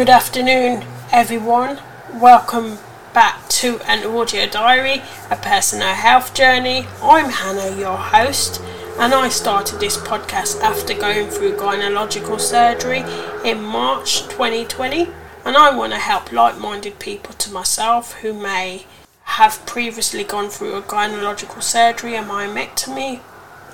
Good 0.00 0.08
afternoon, 0.08 0.86
everyone. 1.12 1.78
Welcome 2.14 2.78
back 3.12 3.46
to 3.60 3.80
an 3.80 4.06
audio 4.06 4.46
diary, 4.48 5.02
a 5.30 5.36
personal 5.36 5.92
health 5.92 6.32
journey. 6.32 6.86
I'm 7.02 7.28
Hannah, 7.28 7.76
your 7.78 7.98
host, 7.98 8.62
and 8.98 9.12
I 9.12 9.28
started 9.28 9.78
this 9.78 9.98
podcast 9.98 10.62
after 10.62 10.94
going 10.94 11.28
through 11.28 11.58
gynecological 11.58 12.40
surgery 12.40 13.04
in 13.44 13.62
March 13.62 14.22
2020. 14.22 15.10
And 15.44 15.54
I 15.54 15.76
want 15.76 15.92
to 15.92 15.98
help 15.98 16.32
like 16.32 16.56
minded 16.56 16.98
people 16.98 17.34
to 17.34 17.52
myself 17.52 18.14
who 18.22 18.32
may 18.32 18.86
have 19.24 19.66
previously 19.66 20.24
gone 20.24 20.48
through 20.48 20.76
a 20.76 20.80
gynecological 20.80 21.62
surgery, 21.62 22.14
a 22.14 22.22
myomectomy, 22.22 23.20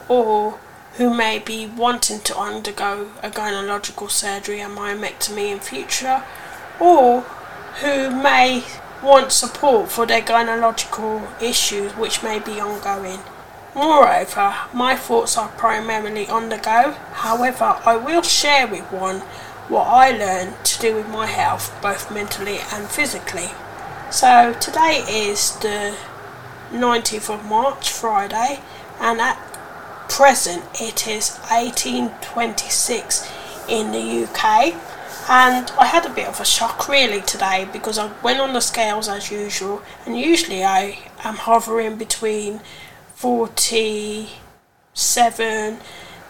or 0.08 0.58
who 0.96 1.12
may 1.12 1.38
be 1.38 1.66
wanting 1.66 2.20
to 2.20 2.36
undergo 2.36 3.10
a 3.22 3.30
gynecological 3.30 4.10
surgery 4.10 4.60
and 4.60 4.76
myomectomy 4.76 5.52
in 5.52 5.60
future, 5.60 6.24
or 6.80 7.20
who 7.80 8.10
may 8.10 8.64
want 9.02 9.30
support 9.30 9.90
for 9.90 10.06
their 10.06 10.22
gynecological 10.22 11.40
issues 11.42 11.92
which 11.92 12.22
may 12.22 12.38
be 12.38 12.60
ongoing. 12.60 13.20
Moreover, 13.74 14.54
my 14.72 14.96
thoughts 14.96 15.36
are 15.36 15.48
primarily 15.48 16.26
on 16.28 16.48
the 16.48 16.56
go, 16.56 16.92
however, 17.12 17.78
I 17.84 17.96
will 17.96 18.22
share 18.22 18.66
with 18.66 18.90
one 18.90 19.20
what 19.68 19.86
I 19.86 20.12
learned 20.12 20.64
to 20.64 20.78
do 20.80 20.94
with 20.94 21.08
my 21.08 21.26
health, 21.26 21.76
both 21.82 22.10
mentally 22.10 22.58
and 22.72 22.88
physically. 22.88 23.50
So, 24.10 24.54
today 24.60 25.04
is 25.08 25.56
the 25.56 25.94
19th 26.70 27.34
of 27.34 27.44
March, 27.44 27.90
Friday, 27.90 28.60
and 28.98 29.20
at 29.20 29.45
present 30.08 30.64
it 30.80 31.06
is 31.06 31.36
1826 31.50 33.30
in 33.68 33.92
the 33.92 34.24
UK 34.24 34.74
and 35.28 35.72
I 35.78 35.86
had 35.86 36.06
a 36.06 36.10
bit 36.10 36.28
of 36.28 36.40
a 36.40 36.44
shock 36.44 36.88
really 36.88 37.20
today 37.20 37.68
because 37.72 37.98
I 37.98 38.12
went 38.22 38.38
on 38.38 38.52
the 38.52 38.60
scales 38.60 39.08
as 39.08 39.30
usual 39.30 39.82
and 40.04 40.18
usually 40.18 40.64
I 40.64 40.98
am 41.24 41.34
hovering 41.34 41.96
between 41.96 42.60
47 43.14 45.78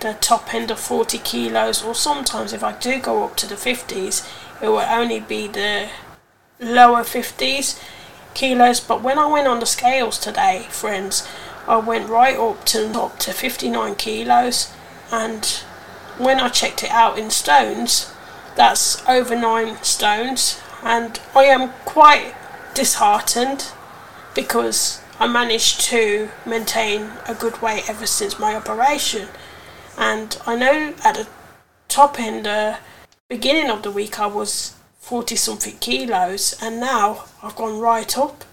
the 0.00 0.14
top 0.20 0.54
end 0.54 0.70
of 0.70 0.78
40 0.78 1.18
kilos 1.18 1.84
or 1.84 1.94
sometimes 1.94 2.52
if 2.52 2.62
I 2.62 2.72
do 2.78 3.00
go 3.00 3.24
up 3.24 3.36
to 3.36 3.46
the 3.46 3.54
50s 3.54 4.26
it 4.62 4.68
will 4.68 4.80
only 4.80 5.20
be 5.20 5.46
the 5.46 5.88
lower 6.58 7.02
50s 7.02 7.82
kilos. 8.34 8.80
But 8.80 9.02
when 9.02 9.18
I 9.18 9.26
went 9.26 9.46
on 9.46 9.60
the 9.60 9.66
scales 9.66 10.18
today 10.18 10.66
friends 10.70 11.28
I 11.68 11.78
went 11.78 12.08
right 12.08 12.36
up 12.36 12.64
to 12.66 12.88
up 12.98 13.18
to 13.20 13.32
59 13.32 13.94
kilos, 13.96 14.72
and 15.10 15.44
when 16.18 16.40
I 16.40 16.48
checked 16.48 16.84
it 16.84 16.90
out 16.90 17.18
in 17.18 17.30
stones, 17.30 18.12
that's 18.54 19.06
over 19.08 19.36
nine 19.36 19.82
stones, 19.82 20.60
and 20.82 21.20
I 21.34 21.44
am 21.44 21.72
quite 21.84 22.34
disheartened 22.74 23.72
because 24.34 25.00
I 25.18 25.26
managed 25.26 25.80
to 25.86 26.28
maintain 26.44 27.12
a 27.26 27.34
good 27.34 27.60
weight 27.62 27.88
ever 27.88 28.06
since 28.06 28.38
my 28.38 28.54
operation. 28.54 29.28
And 29.98 30.38
I 30.46 30.56
know 30.56 30.94
at 31.04 31.14
the 31.14 31.26
top 31.88 32.20
end, 32.20 32.46
uh, 32.46 32.76
beginning 33.28 33.70
of 33.70 33.82
the 33.82 33.90
week, 33.90 34.20
I 34.20 34.26
was 34.26 34.74
40 35.00 35.36
something 35.36 35.78
kilos, 35.78 36.54
and 36.62 36.80
now 36.80 37.24
I've 37.42 37.56
gone 37.56 37.80
right 37.80 38.16
up. 38.18 38.44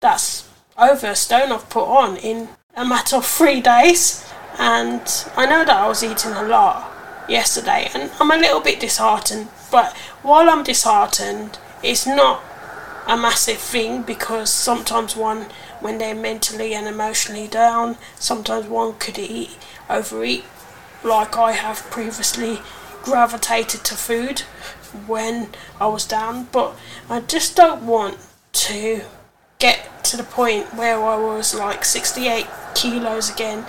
That's 0.00 0.48
over 0.78 1.08
a 1.08 1.16
stone 1.16 1.52
I've 1.52 1.68
put 1.70 1.84
on 1.84 2.16
in 2.16 2.48
a 2.76 2.84
matter 2.84 3.16
of 3.16 3.26
three 3.26 3.60
days. 3.60 4.28
And 4.58 5.02
I 5.36 5.46
know 5.46 5.64
that 5.64 5.76
I 5.76 5.88
was 5.88 6.02
eating 6.02 6.32
a 6.32 6.42
lot 6.42 6.90
yesterday, 7.28 7.88
and 7.94 8.10
I'm 8.20 8.30
a 8.30 8.36
little 8.36 8.60
bit 8.60 8.80
disheartened. 8.80 9.48
But 9.70 9.96
while 10.22 10.50
I'm 10.50 10.62
disheartened, 10.62 11.58
it's 11.82 12.06
not 12.06 12.42
a 13.06 13.16
massive 13.16 13.58
thing 13.58 14.02
because 14.02 14.50
sometimes 14.50 15.16
one, 15.16 15.46
when 15.80 15.98
they're 15.98 16.14
mentally 16.14 16.74
and 16.74 16.86
emotionally 16.86 17.48
down, 17.48 17.96
sometimes 18.16 18.66
one 18.66 18.94
could 18.98 19.18
eat, 19.18 19.56
overeat, 19.90 20.44
like 21.02 21.36
I 21.36 21.52
have 21.52 21.90
previously 21.90 22.60
gravitated 23.02 23.84
to 23.84 23.94
food 23.94 24.40
when 25.06 25.48
I 25.80 25.86
was 25.86 26.06
down. 26.06 26.48
But 26.52 26.76
I 27.08 27.20
just 27.20 27.56
don't 27.56 27.86
want 27.86 28.18
to 28.52 29.02
get 29.62 30.02
to 30.02 30.16
the 30.16 30.24
point 30.24 30.74
where 30.74 31.00
I 31.00 31.16
was 31.16 31.54
like 31.54 31.84
68 31.84 32.48
kilos 32.74 33.32
again 33.32 33.64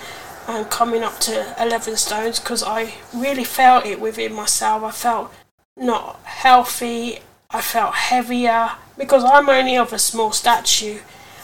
and 0.48 0.68
coming 0.72 1.04
up 1.04 1.20
to 1.20 1.56
11 1.62 1.98
stones 1.98 2.40
because 2.40 2.64
I 2.64 2.96
really 3.14 3.44
felt 3.44 3.86
it 3.86 4.02
within 4.02 4.34
myself. 4.34 4.84
I 4.84 4.90
felt 4.90 5.32
not 5.78 6.20
healthy, 6.24 7.20
I 7.52 7.62
felt 7.62 7.94
heavier 7.94 8.72
because 8.98 9.24
I'm 9.24 9.48
only 9.48 9.78
of 9.78 9.94
a 9.94 10.00
small 10.00 10.32
stature 10.32 11.02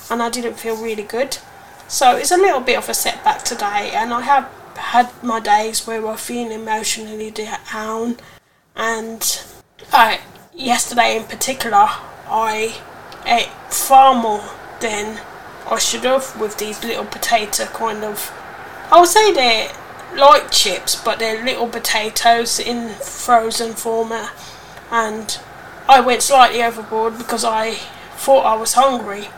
and 0.10 0.20
I 0.20 0.32
didn't 0.32 0.56
feel 0.56 0.76
really 0.76 1.04
good. 1.04 1.38
So 1.88 2.18
it's 2.18 2.32
a 2.32 2.38
little 2.38 2.62
bit 2.62 2.78
of 2.78 2.90
a 2.90 2.94
setback 2.94 3.44
today, 3.44 3.92
and 3.96 4.14
I 4.14 4.22
have 4.22 4.48
had 4.78 5.12
my 5.24 5.40
days 5.40 5.88
where 5.88 6.06
I'm 6.08 6.18
feeling 6.18 6.52
emotionally 6.52 7.32
down. 7.32 8.18
And 8.76 9.42
I, 9.92 10.20
yesterday 10.54 11.18
in 11.18 11.24
particular, 11.24 11.88
I 12.28 12.76
ate 13.26 13.50
far 13.70 14.16
more 14.16 14.44
than 14.80 15.22
I 15.70 15.78
should 15.78 16.04
have 16.04 16.40
with 16.40 16.58
these 16.58 16.84
little 16.84 17.06
potato 17.06 17.66
kind 17.66 18.04
of. 18.04 18.32
I 18.92 19.00
would 19.00 19.10
say 19.10 19.32
they're 19.32 19.72
like 20.16 20.52
chips, 20.52 20.96
but 20.96 21.20
they're 21.20 21.44
little 21.44 21.68
potatoes 21.68 22.60
in 22.60 22.90
frozen 22.90 23.74
format. 23.74 24.32
And 24.92 25.40
I 25.88 26.00
went 26.02 26.22
slightly 26.22 26.64
overboard 26.64 27.18
because 27.18 27.44
I 27.44 27.74
thought 28.16 28.46
I 28.46 28.56
was 28.56 28.74
hungry 28.74 29.30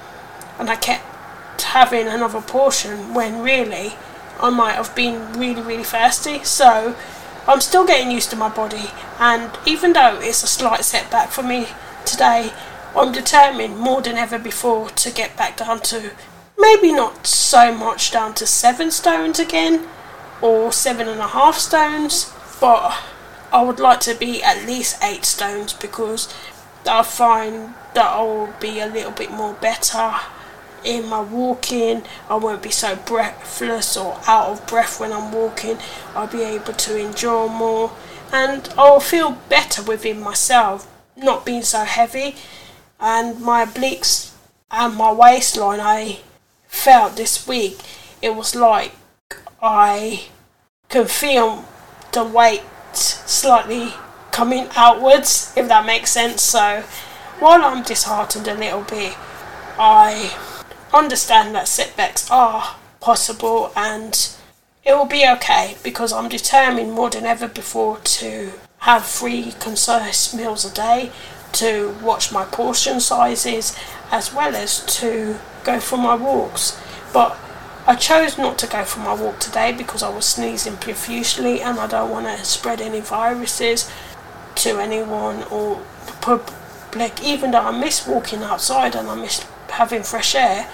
and 0.58 0.69
I 0.69 0.75
kept 0.75 1.62
having 1.62 2.08
another 2.08 2.42
portion 2.42 3.13
when 3.13 3.42
really 3.42 3.94
I 4.40 4.50
might 4.50 4.74
have 4.74 4.96
been 4.96 5.34
really, 5.34 5.62
really 5.62 5.84
thirsty. 5.84 6.44
So 6.44 6.96
I'm 7.48 7.62
still 7.62 7.86
getting 7.86 8.12
used 8.12 8.30
to 8.30 8.36
my 8.36 8.50
body, 8.50 8.92
and 9.19 9.52
even 9.66 9.94
though 9.94 10.19
it's 10.22 10.44
a 10.44 10.48
slight 10.48 10.86
setback 10.86 11.30
for 11.30 11.42
me 11.42 11.68
today, 12.06 12.52
I'm 12.94 13.13
determined 13.13 13.78
more 13.78 14.02
than 14.02 14.18
ever 14.18 14.38
before 14.38 14.90
to 14.90 15.12
get 15.12 15.38
back 15.38 15.57
down 15.57 15.79
to 15.81 16.12
maybe 16.57 16.91
not 16.91 17.25
so 17.25 17.74
much 17.74 18.12
down 18.12 18.34
to 18.35 18.46
seven 18.46 18.91
stones 18.91 19.40
again 19.40 19.88
or 20.41 20.74
seven 20.74 21.07
and 21.07 21.22
a 21.22 21.28
half 21.28 21.57
stones, 21.57 22.34
but 22.59 23.01
I 23.53 23.63
would 23.63 23.80
like 23.80 24.01
to 24.01 24.16
be 24.16 24.44
at 24.44 24.66
least 24.66 25.01
eight 25.01 25.24
stones 25.24 25.72
because 25.72 26.34
I 26.85 27.03
find 27.03 27.75
that 27.94 28.07
I 28.07 28.22
will 28.24 28.53
be 28.59 28.80
a 28.81 28.88
little 28.88 29.12
bit 29.12 29.31
more 29.31 29.53
better 29.53 30.16
in 30.84 31.07
my 31.07 31.22
walking. 31.22 32.03
I 32.30 32.35
won't 32.35 32.62
be 32.62 32.72
so 32.72 32.97
breathless 32.97 33.96
or 33.96 34.19
out 34.28 34.50
of 34.50 34.68
breath 34.68 35.00
when 35.00 35.13
I'm 35.13 35.31
walking. 35.31 35.78
I'll 36.13 36.28
be 36.28 36.44
able 36.44 36.74
to 36.74 36.97
enjoy 36.97 37.47
more 37.47 37.94
and 38.34 38.68
I'll 38.78 39.00
feel 39.00 39.38
better 39.47 39.81
within 39.81 40.19
myself, 40.19 40.91
not 41.16 41.46
being 41.46 41.63
so 41.63 41.85
heavy 41.85 42.35
and 43.01 43.41
my 43.41 43.66
obliques 43.66 44.31
and 44.69 44.95
my 44.95 45.12
waistline 45.12 45.79
I 45.81 46.19
felt 46.67 47.17
this 47.17 47.47
week 47.47 47.79
it 48.22 48.35
was 48.35 48.56
like 48.56 48.94
I 49.62 50.25
could 50.89 51.09
feel 51.09 51.66
the 52.13 52.23
weight 52.23 52.63
slightly 52.94 53.94
coming 54.31 54.67
outwards 54.75 55.53
if 55.56 55.67
that 55.67 55.85
makes 55.85 56.12
sense. 56.12 56.41
So 56.41 56.84
while 57.39 57.63
I'm 57.63 57.84
disheartened 57.84 58.47
a 58.47 58.53
little 58.53 58.83
bit 58.83 59.15
I 59.77 60.38
understand 60.94 61.56
that 61.56 61.68
setbacks 61.68 62.30
are 62.30 62.75
possible 63.00 63.71
and 63.75 64.13
it 64.83 64.94
will 64.94 65.06
be 65.06 65.27
okay 65.27 65.75
because 65.83 66.13
I'm 66.13 66.30
determined 66.30 66.92
more 66.94 67.09
than 67.09 67.25
ever 67.25 67.48
before 67.48 67.98
to 67.98 68.51
have 68.80 69.06
three 69.06 69.53
concise 69.59 70.33
meals 70.33 70.65
a 70.65 70.74
day 70.74 71.12
to 71.53 71.95
watch 72.01 72.31
my 72.31 72.45
portion 72.45 73.00
sizes 73.00 73.77
as 74.12 74.33
well 74.33 74.56
as 74.56 74.86
to 74.98 75.38
go 75.63 75.80
for 75.80 75.98
my 75.98 76.15
walks. 76.15 76.80
But 77.13 77.38
I 77.88 77.95
chose 77.95 78.38
not 78.38 78.57
to 78.59 78.68
go 78.68 78.83
for 78.83 79.00
my 79.00 79.13
walk 79.13 79.39
today 79.39 79.71
because 79.71 80.03
I 80.03 80.09
was 80.09 80.25
sneezing 80.25 80.77
profusely 80.77 81.62
and 81.62 81.80
I 81.80 81.88
don't 81.88 82.09
want 82.09 82.25
to 82.27 82.45
spread 82.45 82.80
any 82.80 83.00
viruses 83.00 83.92
to 84.56 84.80
anyone 84.80 85.44
or 85.44 85.81
the 86.06 86.13
public, 86.21 87.24
even 87.24 87.51
though 87.51 87.62
I 87.62 87.77
miss 87.77 88.07
walking 88.07 88.44
outside 88.44 88.95
and 88.95 89.07
I 89.07 89.15
miss 89.15 89.45
having 89.69 90.03
fresh 90.03 90.36
air. 90.36 90.69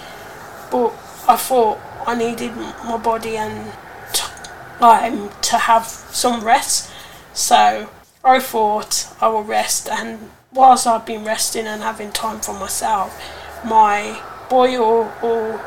But 0.70 0.92
I 1.26 1.36
thought 1.36 1.78
I 2.06 2.14
needed 2.14 2.54
my 2.56 2.98
body 2.98 3.36
and 3.36 3.72
time 4.12 5.30
to 5.42 5.58
have 5.58 5.86
some 5.86 6.44
rest. 6.44 6.90
So 7.32 7.88
I 8.24 8.40
thought 8.40 9.14
I 9.20 9.28
will 9.28 9.44
rest 9.44 9.88
and 9.88 10.30
whilst 10.52 10.86
I've 10.86 11.06
been 11.06 11.24
resting 11.24 11.66
and 11.66 11.82
having 11.82 12.10
time 12.10 12.40
for 12.40 12.52
myself, 12.52 13.20
my 13.64 14.22
boil 14.48 15.12
or 15.22 15.60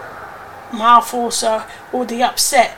mouth 0.74 1.13
ulcer 1.13 1.65
or 1.94 2.06
the 2.06 2.24
upset 2.24 2.77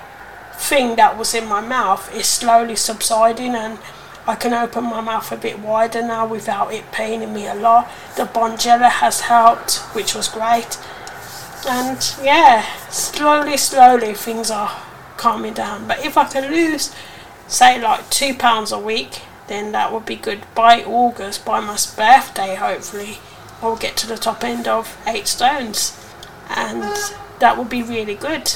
thing 0.55 0.95
that 0.95 1.17
was 1.17 1.33
in 1.33 1.47
my 1.47 1.61
mouth 1.61 2.13
is 2.15 2.27
slowly 2.27 2.75
subsiding 2.75 3.55
and 3.55 3.79
I 4.25 4.35
can 4.35 4.53
open 4.53 4.85
my 4.85 5.01
mouth 5.01 5.31
a 5.31 5.37
bit 5.37 5.59
wider 5.59 6.01
now 6.01 6.25
without 6.25 6.73
it 6.73 6.91
paining 6.91 7.33
me 7.33 7.45
a 7.45 7.55
lot. 7.55 7.91
The 8.15 8.23
Bonjela 8.23 8.89
has 8.89 9.21
helped, 9.21 9.79
which 9.93 10.15
was 10.15 10.29
great. 10.29 10.77
And 11.67 11.97
yeah, 12.23 12.65
slowly, 12.89 13.57
slowly 13.57 14.13
things 14.13 14.49
are 14.49 14.81
calming 15.17 15.53
down. 15.53 15.87
But 15.87 16.05
if 16.05 16.17
I 16.17 16.25
can 16.25 16.49
lose, 16.49 16.95
say, 17.47 17.81
like 17.81 18.09
two 18.09 18.33
pounds 18.33 18.71
a 18.71 18.79
week, 18.79 19.21
then 19.47 19.71
that 19.73 19.91
would 19.91 20.05
be 20.05 20.15
good. 20.15 20.41
By 20.55 20.83
August, 20.83 21.45
by 21.45 21.59
my 21.59 21.77
birthday, 21.95 22.55
hopefully, 22.55 23.17
I'll 23.61 23.75
get 23.75 23.97
to 23.97 24.07
the 24.07 24.17
top 24.17 24.43
end 24.43 24.67
of 24.67 24.97
eight 25.07 25.27
stones. 25.27 25.99
And 26.49 26.83
that 27.39 27.57
would 27.57 27.69
be 27.69 27.83
really 27.83 28.15
good. 28.15 28.53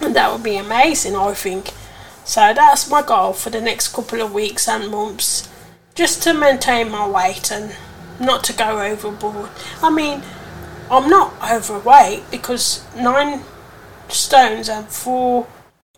And 0.00 0.14
that 0.16 0.32
would 0.32 0.42
be 0.42 0.56
amazing, 0.56 1.16
I 1.16 1.34
think. 1.34 1.70
So 2.24 2.52
that's 2.54 2.90
my 2.90 3.02
goal 3.02 3.32
for 3.32 3.50
the 3.50 3.60
next 3.60 3.92
couple 3.92 4.20
of 4.20 4.32
weeks 4.32 4.68
and 4.68 4.90
months. 4.90 5.48
Just 5.94 6.22
to 6.22 6.32
maintain 6.34 6.90
my 6.90 7.08
weight 7.08 7.50
and 7.50 7.74
not 8.18 8.44
to 8.44 8.52
go 8.52 8.80
overboard. 8.80 9.50
I 9.82 9.90
mean, 9.90 10.22
I'm 10.90 11.08
not 11.08 11.34
overweight 11.50 12.30
because 12.30 12.84
nine 12.96 13.42
stones 14.08 14.68
and 14.68 14.88
four 14.88 15.46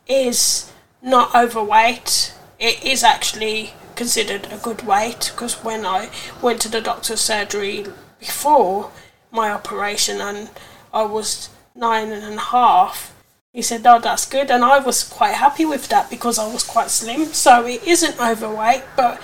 is 0.07 0.71
not 1.03 1.35
overweight. 1.35 2.35
It 2.59 2.85
is 2.85 3.03
actually 3.03 3.75
considered 3.97 4.49
a 4.51 4.59
good 4.59 4.87
weight 4.87 5.33
because 5.33 5.63
when 5.65 5.85
I 5.87 6.11
went 6.41 6.61
to 6.63 6.69
the 6.69 6.81
doctor's 6.81 7.21
surgery 7.21 7.87
before 8.19 8.91
my 9.31 9.51
operation 9.51 10.21
and 10.21 10.51
I 10.93 11.05
was 11.05 11.49
nine 11.75 12.13
and 12.13 12.35
a 12.35 12.41
half, 12.41 13.15
he 13.53 13.63
said, 13.63 13.87
Oh, 13.87 13.99
that's 13.99 14.27
good. 14.27 14.51
And 14.51 14.65
I 14.65 14.79
was 14.79 15.05
quite 15.05 15.35
happy 15.35 15.65
with 15.65 15.89
that 15.89 16.11
because 16.11 16.39
I 16.39 16.51
was 16.53 16.65
quite 16.65 16.91
slim. 16.91 17.27
So 17.27 17.67
it 17.67 17.87
isn't 17.87 18.21
overweight. 18.21 18.85
But 18.97 19.23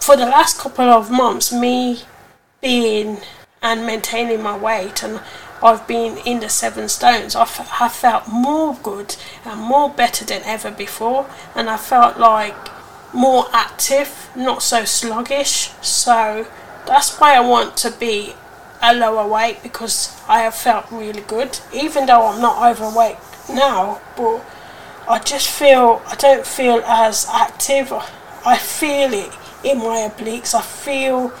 for 0.00 0.16
the 0.16 0.26
last 0.26 0.58
couple 0.58 0.88
of 0.88 1.10
months, 1.10 1.52
me 1.52 2.02
being 2.60 3.18
and 3.62 3.86
maintaining 3.86 4.42
my 4.42 4.56
weight 4.56 5.02
and 5.02 5.20
I've 5.62 5.86
been 5.86 6.18
in 6.18 6.40
the 6.40 6.48
seven 6.48 6.88
stones. 6.88 7.34
I 7.34 7.44
have 7.46 7.92
felt 7.92 8.28
more 8.28 8.74
good 8.82 9.16
and 9.44 9.60
more 9.60 9.88
better 9.88 10.24
than 10.24 10.42
ever 10.44 10.70
before, 10.70 11.26
and 11.54 11.70
I 11.70 11.78
felt 11.78 12.18
like 12.18 12.68
more 13.12 13.46
active, 13.52 14.30
not 14.36 14.62
so 14.62 14.84
sluggish. 14.84 15.70
So 15.82 16.46
that's 16.86 17.18
why 17.18 17.34
I 17.34 17.40
want 17.40 17.76
to 17.78 17.90
be 17.90 18.34
a 18.82 18.94
lower 18.94 19.26
weight 19.26 19.62
because 19.62 20.20
I 20.28 20.40
have 20.40 20.54
felt 20.54 20.90
really 20.90 21.22
good, 21.22 21.58
even 21.74 22.06
though 22.06 22.26
I'm 22.26 22.40
not 22.40 22.70
overweight 22.70 23.16
now. 23.48 24.00
But 24.16 24.44
I 25.08 25.18
just 25.18 25.48
feel 25.48 26.02
I 26.06 26.14
don't 26.16 26.46
feel 26.46 26.82
as 26.84 27.26
active. 27.32 27.92
I 28.44 28.56
feel 28.58 29.12
it 29.12 29.32
in 29.64 29.78
my 29.78 30.08
obliques. 30.08 30.54
I 30.54 30.62
feel 30.62 31.32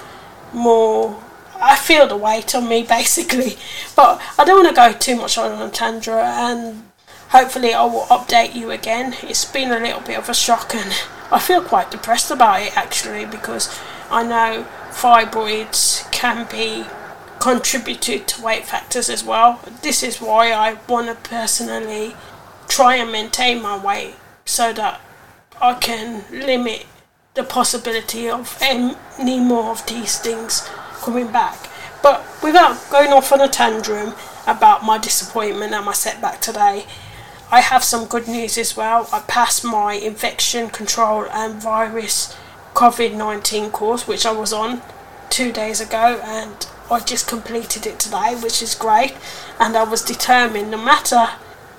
more 0.52 1.22
I 1.60 1.76
feel 1.76 2.06
the 2.06 2.16
weight 2.16 2.54
on 2.54 2.68
me 2.68 2.82
basically. 2.88 3.56
But 3.94 4.20
I 4.38 4.44
don't 4.44 4.64
want 4.64 4.68
to 4.68 4.74
go 4.74 4.92
too 4.92 5.16
much 5.16 5.38
on 5.38 5.60
a 5.60 5.70
tangent 5.70 6.16
and 6.16 6.82
hopefully 7.30 7.72
I 7.72 7.84
will 7.84 8.06
update 8.06 8.54
you 8.54 8.70
again. 8.70 9.14
It's 9.22 9.44
been 9.44 9.70
a 9.70 9.80
little 9.80 10.00
bit 10.00 10.18
of 10.18 10.28
a 10.28 10.34
shock 10.34 10.74
and 10.74 10.92
I 11.30 11.38
feel 11.40 11.62
quite 11.62 11.90
depressed 11.90 12.30
about 12.30 12.62
it 12.62 12.76
actually 12.76 13.26
because 13.26 13.78
I 14.10 14.22
know 14.22 14.66
fibroids 14.90 16.10
can 16.12 16.46
be 16.50 16.86
contributed 17.40 18.26
to 18.28 18.42
weight 18.42 18.64
factors 18.64 19.08
as 19.08 19.24
well. 19.24 19.60
This 19.82 20.02
is 20.02 20.20
why 20.20 20.52
I 20.52 20.78
want 20.88 21.08
to 21.08 21.28
personally 21.28 22.16
try 22.68 22.96
and 22.96 23.12
maintain 23.12 23.62
my 23.62 23.76
weight 23.76 24.14
so 24.44 24.72
that 24.72 25.00
I 25.60 25.74
can 25.74 26.24
limit 26.30 26.86
the 27.34 27.44
possibility 27.44 28.28
of 28.28 28.56
any 28.60 29.40
more 29.40 29.70
of 29.70 29.86
these 29.86 30.18
things 30.18 30.68
coming 31.00 31.30
back. 31.30 31.68
But 32.02 32.24
without 32.42 32.78
going 32.90 33.12
off 33.12 33.32
on 33.32 33.40
a 33.40 33.48
tantrum 33.48 34.14
about 34.46 34.84
my 34.84 34.98
disappointment 34.98 35.72
and 35.74 35.84
my 35.84 35.92
setback 35.92 36.40
today, 36.40 36.86
I 37.50 37.60
have 37.60 37.84
some 37.84 38.06
good 38.06 38.26
news 38.26 38.58
as 38.58 38.76
well. 38.76 39.08
I 39.12 39.20
passed 39.20 39.64
my 39.64 39.94
infection 39.94 40.68
control 40.68 41.26
and 41.30 41.62
virus 41.62 42.36
COVID 42.74 43.14
19 43.14 43.70
course, 43.70 44.08
which 44.08 44.26
I 44.26 44.32
was 44.32 44.52
on 44.52 44.82
two 45.30 45.52
days 45.52 45.80
ago, 45.80 46.20
and 46.24 46.66
I 46.90 47.00
just 47.00 47.28
completed 47.28 47.86
it 47.86 48.00
today, 48.00 48.34
which 48.34 48.62
is 48.62 48.74
great. 48.74 49.14
And 49.60 49.76
I 49.76 49.84
was 49.84 50.02
determined, 50.02 50.72
no 50.72 50.78
matter 50.84 51.28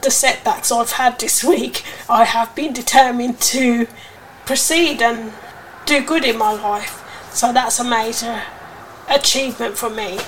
the 0.01 0.09
setbacks 0.09 0.71
I've 0.71 0.91
had 0.91 1.19
this 1.19 1.43
week, 1.53 1.83
I 2.09 2.23
have 2.23 2.55
been 2.55 2.71
determined 2.71 3.41
to 3.41 3.87
proceed 4.45 5.01
and 5.01 5.33
do 5.85 6.01
good 6.01 6.23
in 6.23 6.37
my 6.37 6.53
life. 6.53 7.03
So 7.33 7.51
that's 7.51 7.79
a 7.79 7.83
major 7.83 8.41
achievement 9.09 9.77
for 9.77 9.89
me. 9.89 10.19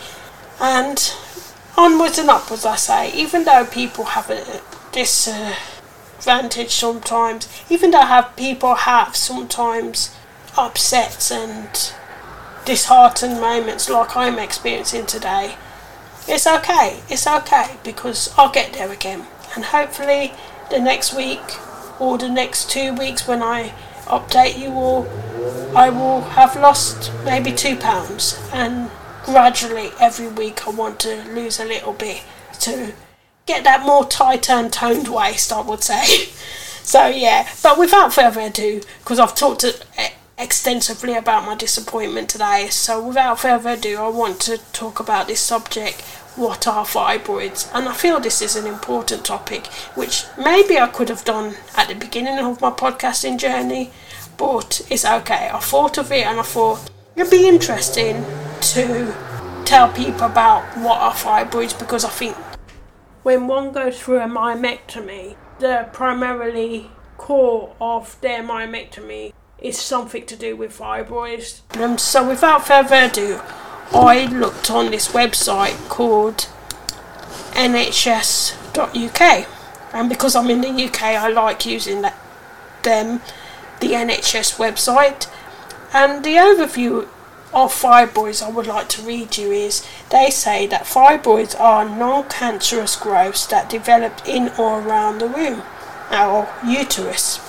And 0.60 1.14
onwards 1.78 2.18
and 2.18 2.30
upwards, 2.30 2.66
I 2.66 2.76
say, 2.76 3.14
even 3.14 3.46
though 3.46 3.66
people 3.66 4.04
have 4.04 4.30
a 4.30 4.62
disadvantage 4.92 6.68
uh, 6.68 6.70
sometimes, 6.70 7.48
even 7.70 7.92
though 7.92 8.02
have 8.02 8.36
people 8.36 8.76
have 8.76 9.16
sometimes 9.16 10.16
upsets 10.58 11.32
and 11.32 11.94
disheartened 12.66 13.40
moments 13.40 13.90
like 13.90 14.16
I'm 14.16 14.40
experiencing 14.40 15.06
today, 15.06 15.56
it's 16.28 16.46
okay. 16.46 17.02
It's 17.10 17.26
okay 17.26 17.78
because 17.84 18.34
I'll 18.38 18.52
get 18.52 18.74
there 18.74 18.92
again. 18.92 19.26
And 19.56 19.66
hopefully, 19.66 20.34
the 20.70 20.80
next 20.80 21.16
week 21.16 21.42
or 22.00 22.18
the 22.18 22.30
next 22.30 22.70
two 22.70 22.94
weeks 22.94 23.28
when 23.28 23.42
I 23.42 23.74
update 24.06 24.58
you 24.58 24.72
all, 24.72 25.08
I 25.76 25.90
will 25.90 26.22
have 26.22 26.56
lost 26.56 27.12
maybe 27.24 27.52
two 27.52 27.76
pounds, 27.76 28.40
and 28.52 28.90
gradually 29.24 29.92
every 30.00 30.28
week 30.28 30.68
I 30.68 30.72
want 30.72 31.00
to 31.02 31.24
lose 31.26 31.60
a 31.60 31.66
little 31.66 31.94
bit 31.94 32.24
to 32.62 32.94
get 33.50 33.64
that 33.64 33.84
more 33.84 34.06
tight 34.06 34.48
and 34.48 34.72
toned 34.72 35.08
waist, 35.08 35.52
I 35.52 35.62
would 35.62 35.84
say. 35.84 36.06
so 36.84 37.08
yeah, 37.08 37.50
but 37.64 37.80
without 37.80 38.14
further 38.14 38.42
ado, 38.42 38.82
because 39.00 39.18
I've 39.20 39.34
talked 39.34 39.66
extensively 40.38 41.16
about 41.16 41.46
my 41.48 41.56
disappointment 41.56 42.30
today, 42.30 42.68
so 42.70 43.06
without 43.06 43.40
further 43.40 43.72
ado, 43.72 43.98
I 43.98 44.10
want 44.10 44.40
to 44.42 44.60
talk 44.72 45.00
about 45.00 45.28
this 45.28 45.42
subject. 45.42 46.02
What 46.36 46.68
are 46.68 46.86
fibroids? 46.86 47.70
And 47.74 47.90
I 47.90 47.94
feel 47.94 48.20
this 48.20 48.40
is 48.42 48.56
an 48.56 48.68
important 48.68 49.26
topic, 49.26 49.66
which 49.96 50.26
maybe 50.38 50.78
I 50.78 50.88
could 50.88 51.10
have 51.10 51.26
done 51.26 51.56
at 51.76 51.88
the 51.88 51.96
beginning 51.96 52.38
of 52.38 52.62
my 52.62 52.70
podcasting 52.70 53.40
journey, 53.40 53.92
but 54.38 54.86
it's 54.92 55.04
okay. 55.04 55.50
I 55.52 55.60
thought 55.60 55.98
of 55.98 56.12
it 56.12 56.26
and 56.26 56.40
I 56.40 56.44
thought 56.44 56.88
it'd 57.16 57.32
be 57.32 57.48
interesting 57.48 58.24
to 58.62 59.14
tell 59.66 59.92
people 59.92 60.28
about 60.28 60.64
what 60.78 61.02
are 61.02 61.14
fibroids 61.14 61.78
because 61.78 62.06
I 62.06 62.10
think 62.10 62.38
when 63.24 63.48
one 63.48 63.72
goes 63.72 64.00
through 64.00 64.20
a 64.20 64.28
myomectomy, 64.28 65.36
the 65.60 65.90
primarily 65.94 66.90
core 67.18 67.76
of 67.82 68.20
their 68.22 68.42
myomectomy 68.42 69.34
is 69.60 69.78
something 69.78 70.26
to 70.26 70.36
do 70.36 70.56
with 70.56 70.78
fibroids. 70.78 71.62
Um, 71.80 71.98
so 71.98 72.28
without 72.28 72.66
further 72.66 72.96
ado, 72.96 73.42
I 73.92 74.26
looked 74.26 74.72
on 74.72 74.92
this 74.92 75.10
website 75.10 75.90
called 75.90 76.48
NHS.uk, 77.54 79.48
and 79.94 80.10
because 80.10 80.36
I'm 80.36 80.50
in 80.50 80.62
the 80.62 80.86
UK, 80.86 81.02
I 81.04 81.28
like 81.30 81.66
using 81.66 82.02
that 82.04 82.18
them 82.84 83.22
the 83.80 83.90
NHS 83.90 84.58
website. 84.58 85.28
And 85.94 86.24
the 86.24 86.36
overview 86.36 87.08
of 87.54 87.74
fibroids 87.74 88.44
I 88.44 88.50
would 88.50 88.68
like 88.68 88.90
to 88.90 89.02
read 89.02 89.38
you 89.38 89.52
is 89.52 89.86
they 90.10 90.30
say 90.30 90.68
that 90.68 90.84
fibroids 90.84 91.60
are 91.60 91.86
non 91.86 92.30
cancerous 92.30 92.96
growths 92.96 93.46
that 93.48 93.70
develop 93.70 94.22
in 94.28 94.50
or 94.58 94.80
around 94.82 95.20
the 95.20 95.28
womb, 95.28 95.64
or 96.12 96.50
uterus, 96.66 97.40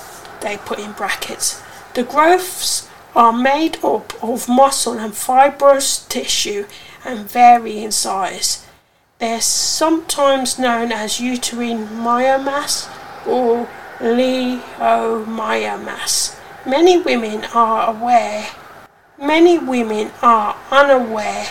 they 0.41 0.57
put 0.57 0.79
in 0.79 0.93
brackets. 0.93 1.63
The 1.95 2.05
growths 2.05 2.89
are 3.15 3.33
made 3.33 3.85
up 3.85 4.13
of 4.23 4.49
muscle 4.49 4.99
and 4.99 5.15
fibrous 5.15 6.07
tissue 6.07 6.67
and 7.05 7.31
vary 7.31 7.83
in 7.83 7.93
size. 7.93 8.65
They're 9.19 9.41
sometimes 9.41 10.59
known 10.59 10.93
as 10.93 11.21
uterine 11.21 11.87
myomas 11.89 12.89
or 13.27 13.69
leiomyomas. 13.99 14.61
Many 16.67 16.99
women 17.01 17.45
are 17.55 17.91
aware, 17.95 18.47
many 19.21 19.59
women 19.59 20.11
are 20.23 20.57
unaware 20.71 21.47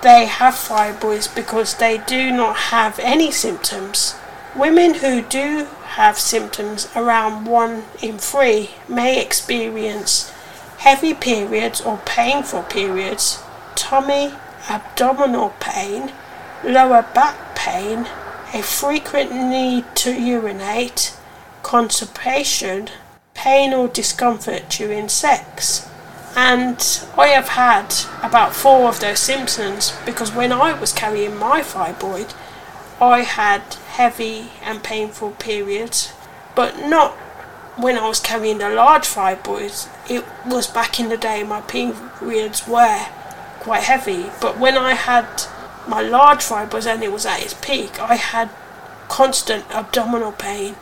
they 0.00 0.26
have 0.26 0.54
fibroids 0.54 1.34
because 1.34 1.74
they 1.74 1.98
do 1.98 2.30
not 2.30 2.56
have 2.56 3.00
any 3.00 3.32
symptoms. 3.32 4.14
Women 4.54 4.94
who 4.94 5.22
do 5.22 5.66
have 5.96 6.18
symptoms, 6.18 6.88
around 6.94 7.46
one 7.46 7.82
in 8.00 8.16
three, 8.18 8.70
may 8.88 9.20
experience 9.20 10.30
heavy 10.78 11.14
periods 11.14 11.80
or 11.80 12.00
painful 12.04 12.62
periods, 12.62 13.42
tummy, 13.74 14.32
abdominal 14.68 15.52
pain, 15.58 16.12
lower 16.62 17.02
back 17.12 17.56
pain, 17.56 18.06
a 18.54 18.62
frequent 18.62 19.34
need 19.34 19.84
to 19.96 20.12
urinate, 20.12 21.16
constipation, 21.64 22.88
pain 23.34 23.74
or 23.74 23.88
discomfort 23.88 24.68
during 24.68 25.08
sex, 25.08 25.88
And 26.40 26.78
I 27.18 27.28
have 27.28 27.48
had 27.48 27.92
about 28.22 28.54
four 28.54 28.88
of 28.88 29.00
those 29.00 29.18
symptoms 29.18 29.92
because 30.06 30.32
when 30.32 30.52
I 30.52 30.72
was 30.72 30.92
carrying 30.92 31.36
my 31.36 31.62
fibroid, 31.62 32.32
I 33.00 33.22
had 33.22 33.62
heavy 33.98 34.52
and 34.62 34.84
painful 34.84 35.32
periods, 35.32 36.12
but 36.54 36.78
not 36.78 37.16
when 37.76 37.98
I 37.98 38.06
was 38.06 38.20
carrying 38.20 38.58
the 38.58 38.70
large 38.70 39.02
fibroids. 39.02 39.88
It 40.08 40.24
was 40.46 40.68
back 40.68 41.00
in 41.00 41.08
the 41.08 41.16
day 41.16 41.42
my 41.42 41.60
periods 41.62 42.68
were 42.68 43.06
quite 43.58 43.82
heavy, 43.82 44.26
but 44.40 44.60
when 44.60 44.78
I 44.78 44.94
had 44.94 45.26
my 45.88 46.02
large 46.02 46.44
fibroids 46.44 46.86
and 46.86 47.02
it 47.02 47.10
was 47.10 47.26
at 47.26 47.42
its 47.42 47.54
peak, 47.54 48.00
I 48.00 48.14
had 48.14 48.48
constant 49.08 49.68
abdominal 49.74 50.30
pain. 50.30 50.76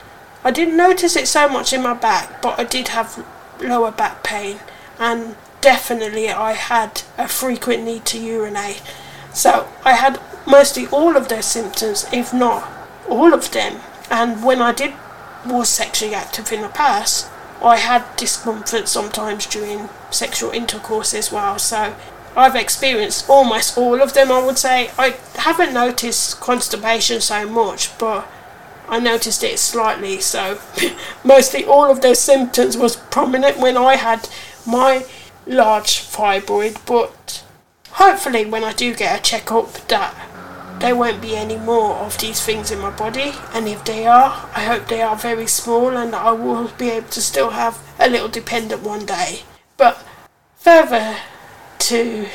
I 0.44 0.50
didn't 0.50 0.76
notice 0.76 1.16
it 1.16 1.28
so 1.28 1.48
much 1.48 1.72
in 1.72 1.82
my 1.82 1.94
back, 1.94 2.42
but 2.42 2.58
I 2.60 2.64
did 2.64 2.88
have 2.88 3.24
lower 3.58 3.90
back 3.90 4.22
pain, 4.22 4.58
and 4.98 5.34
definitely 5.66 6.30
I 6.30 6.52
had 6.52 7.02
a 7.18 7.26
frequent 7.26 7.82
need 7.82 8.04
to 8.04 8.20
urinate. 8.20 8.80
So 9.34 9.68
I 9.84 9.94
had 9.94 10.20
mostly 10.46 10.86
all 10.86 11.16
of 11.16 11.28
those 11.28 11.46
symptoms, 11.46 12.06
if 12.12 12.32
not 12.32 12.70
all 13.08 13.34
of 13.34 13.50
them. 13.50 13.80
And 14.08 14.44
when 14.44 14.62
I 14.62 14.70
did 14.70 14.94
was 15.44 15.68
sexually 15.68 16.14
active 16.14 16.52
in 16.52 16.62
the 16.62 16.68
past, 16.68 17.28
I 17.60 17.78
had 17.78 18.04
discomfort 18.16 18.86
sometimes 18.86 19.44
during 19.44 19.88
sexual 20.08 20.52
intercourse 20.52 21.12
as 21.14 21.32
well. 21.32 21.58
So 21.58 21.96
I've 22.36 22.54
experienced 22.54 23.28
almost 23.28 23.76
all 23.76 24.00
of 24.00 24.14
them, 24.14 24.30
I 24.30 24.46
would 24.46 24.58
say. 24.58 24.92
I 24.96 25.16
haven't 25.34 25.74
noticed 25.74 26.38
constipation 26.38 27.20
so 27.20 27.48
much, 27.48 27.98
but 27.98 28.28
I 28.88 29.00
noticed 29.00 29.42
it 29.42 29.58
slightly. 29.58 30.20
So 30.20 30.60
mostly 31.24 31.64
all 31.64 31.90
of 31.90 32.02
those 32.02 32.20
symptoms 32.20 32.76
was 32.76 32.94
prominent 32.94 33.58
when 33.58 33.76
I 33.76 33.96
had 33.96 34.28
my 34.64 35.04
large 35.46 36.00
fibroid, 36.00 36.84
but 36.86 37.44
hopefully 37.90 38.44
when 38.44 38.64
I 38.64 38.72
do 38.72 38.94
get 38.94 39.18
a 39.18 39.22
checkup 39.22 39.72
that 39.88 40.14
there 40.80 40.94
won't 40.94 41.22
be 41.22 41.36
any 41.36 41.56
more 41.56 41.94
of 41.96 42.18
these 42.18 42.44
things 42.44 42.70
in 42.70 42.78
my 42.80 42.90
body 42.90 43.32
and 43.54 43.66
if 43.66 43.82
they 43.84 44.06
are 44.06 44.48
I 44.54 44.64
hope 44.64 44.88
they 44.88 45.00
are 45.00 45.16
very 45.16 45.46
small 45.46 45.96
and 45.96 46.14
I 46.14 46.32
will 46.32 46.70
be 46.76 46.90
able 46.90 47.08
to 47.08 47.22
still 47.22 47.50
have 47.50 47.78
a 47.98 48.10
little 48.10 48.28
dependent 48.28 48.82
one 48.82 49.06
day 49.06 49.40
but 49.78 50.04
further 50.58 51.16
to 51.78 52.26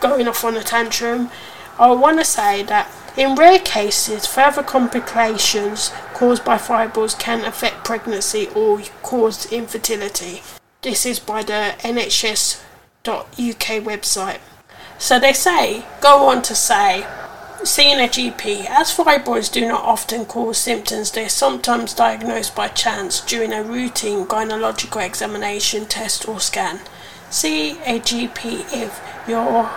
going 0.00 0.28
off 0.28 0.44
on 0.44 0.56
a 0.56 0.62
tantrum, 0.62 1.30
I 1.78 1.92
want 1.92 2.18
to 2.18 2.24
say 2.24 2.62
that 2.64 2.90
in 3.16 3.34
rare 3.34 3.58
cases, 3.58 4.26
further 4.26 4.62
complications 4.62 5.92
caused 6.14 6.44
by 6.44 6.58
fibroids 6.58 7.18
can 7.18 7.44
affect 7.44 7.84
pregnancy 7.84 8.48
or 8.54 8.80
cause 9.02 9.50
infertility. 9.52 10.42
This 10.86 11.04
is 11.04 11.18
by 11.18 11.42
the 11.42 11.74
NHS.uk 11.80 12.62
website. 13.40 14.38
So 14.98 15.18
they 15.18 15.32
say, 15.32 15.84
go 16.00 16.28
on 16.28 16.42
to 16.42 16.54
say, 16.54 17.04
seeing 17.64 17.98
a 17.98 18.06
GP, 18.06 18.66
as 18.66 18.96
fibroids 18.96 19.50
do 19.50 19.66
not 19.66 19.82
often 19.82 20.26
cause 20.26 20.58
symptoms, 20.58 21.10
they 21.10 21.24
are 21.24 21.28
sometimes 21.28 21.92
diagnosed 21.92 22.54
by 22.54 22.68
chance 22.68 23.20
during 23.20 23.52
a 23.52 23.64
routine 23.64 24.26
gynecological 24.26 25.04
examination, 25.04 25.86
test, 25.86 26.28
or 26.28 26.38
scan. 26.38 26.78
See 27.30 27.72
a 27.80 27.98
GP 27.98 28.72
if 28.72 29.00
you're 29.26 29.68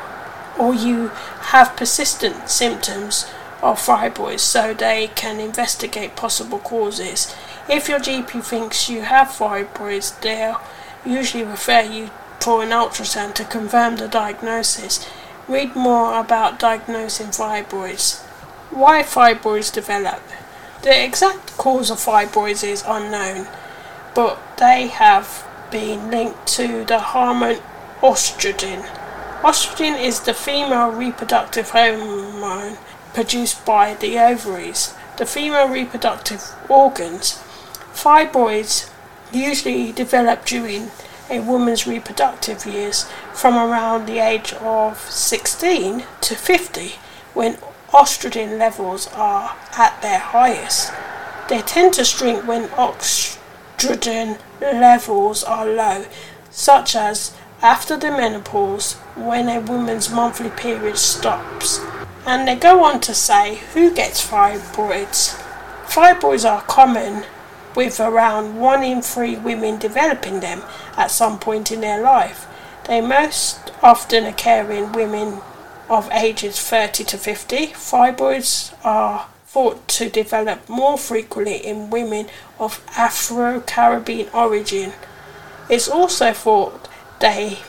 or 0.60 0.76
you 0.76 1.08
have 1.08 1.76
persistent 1.76 2.50
symptoms 2.50 3.26
of 3.64 3.80
fibroids 3.80 4.42
so 4.42 4.76
they 4.76 5.08
can 5.16 5.40
investigate 5.40 6.16
possible 6.16 6.60
causes. 6.60 7.36
If 7.68 7.90
your 7.90 8.00
GP 8.00 8.44
thinks 8.44 8.92
you 8.92 9.02
have 9.02 9.30
fibroids, 9.30 10.22
they'll 10.22 10.62
usually 11.06 11.44
refer 11.44 11.82
you 11.82 12.10
for 12.40 12.64
an 12.64 12.70
ultrasound 12.70 13.34
to 13.36 13.46
confirm 13.46 13.98
the 13.98 14.08
diagnosis. 14.08 15.08
Read 15.48 15.76
more 15.76 16.20
about 16.20 16.60
diagnosing 16.60 17.28
fibroids. 17.28 18.22
Why 18.72 19.04
fibroids 19.04 19.74
develop? 19.74 20.22
The 20.82 21.04
exact 21.04 21.58
cause 21.58 21.90
of 21.92 21.98
fibroids 21.98 22.64
is 22.64 22.84
unknown, 22.88 23.48
but 24.16 24.40
they 24.58 24.88
have 24.88 25.46
been 25.72 26.10
linked 26.10 26.48
to 26.48 26.86
the 26.86 27.00
hormone 27.00 27.60
estrogen. 28.02 28.86
Estrogen 29.42 30.00
is 30.02 30.22
the 30.22 30.34
female 30.34 30.92
reproductive 30.92 31.72
hormone 31.72 32.78
produced 33.14 33.66
by 33.66 33.94
the 33.96 34.18
ovaries, 34.18 34.94
the 35.18 35.26
female 35.26 35.68
reproductive 35.68 36.44
organs. 36.70 37.44
Fibroids 37.94 38.90
usually 39.32 39.92
develop 39.92 40.46
during 40.46 40.92
a 41.30 41.40
woman's 41.40 41.86
reproductive 41.86 42.66
years 42.66 43.08
from 43.34 43.56
around 43.56 44.06
the 44.06 44.20
age 44.20 44.54
of 44.54 45.00
16 45.00 46.04
to 46.22 46.36
50 46.36 46.94
when 47.34 47.58
estrogen 47.92 48.58
levels 48.58 49.08
are 49.14 49.56
at 49.78 50.02
their 50.02 50.20
highest. 50.20 50.92
They 51.48 51.62
tend 51.62 51.94
to 51.96 52.06
shrink 52.06 52.48
when 52.48 52.68
estrogen 52.70 53.40
estrogen 53.80 54.38
levels 54.62 55.44
are 55.44 55.66
low, 55.66 56.06
such 56.50 56.96
as 56.96 57.34
after 57.62 57.96
the 57.96 58.12
menopause 58.12 58.94
when 59.16 59.48
a 59.48 59.62
woman's 59.62 60.10
monthly 60.10 60.50
period 60.50 60.98
stops. 60.98 61.80
And 62.26 62.48
they 62.48 62.56
go 62.56 62.84
on 62.84 63.00
to 63.02 63.14
say 63.14 63.62
who 63.74 63.94
gets 63.94 64.26
fibroids. 64.26 65.42
Fibroids 65.86 66.50
are 66.50 66.62
common 66.64 67.24
with 67.76 68.00
around 68.00 68.60
1 68.60 68.84
in 68.84 69.02
3 69.02 69.38
women 69.38 69.78
developing 69.78 70.40
them 70.40 70.64
at 70.98 71.12
some 71.12 71.40
point 71.40 71.72
in 71.72 71.82
their 71.82 72.02
life. 72.02 72.48
They 72.86 73.02
most 73.02 73.72
often 73.84 74.26
occur 74.26 74.72
in 74.72 74.92
women 74.92 75.42
of 75.90 76.10
ages 76.12 76.60
30 76.60 77.04
to 77.06 77.18
50. 77.18 77.68
Fibroids 77.68 78.74
are 78.84 79.28
thought 79.46 79.88
to 79.88 80.10
develop 80.10 80.70
more 80.70 80.98
frequently 80.98 81.58
in 81.58 81.90
women 81.90 82.28
of 82.60 82.84
Afro 82.96 83.62
Caribbean 83.62 84.30
origin. 84.34 84.94
It's 85.70 85.88
also 85.88 86.34
thought 86.34 86.88
they 87.20 87.60